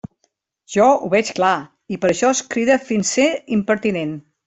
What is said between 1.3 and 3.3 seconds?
clar, i per això cride fins a